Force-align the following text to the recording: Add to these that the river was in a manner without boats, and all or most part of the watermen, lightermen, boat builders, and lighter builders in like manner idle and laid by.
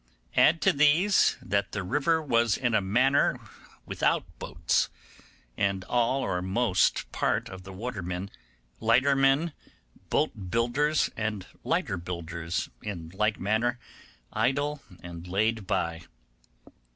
Add 0.35 0.63
to 0.63 0.73
these 0.73 1.37
that 1.43 1.73
the 1.73 1.83
river 1.83 2.23
was 2.23 2.57
in 2.57 2.73
a 2.73 2.81
manner 2.81 3.39
without 3.85 4.25
boats, 4.39 4.89
and 5.55 5.83
all 5.83 6.21
or 6.23 6.41
most 6.41 7.11
part 7.11 7.47
of 7.49 7.61
the 7.61 7.71
watermen, 7.71 8.31
lightermen, 8.81 9.53
boat 10.09 10.49
builders, 10.49 11.11
and 11.15 11.45
lighter 11.63 11.97
builders 11.97 12.67
in 12.81 13.09
like 13.13 13.39
manner 13.39 13.77
idle 14.33 14.81
and 15.03 15.27
laid 15.27 15.67
by. 15.67 16.01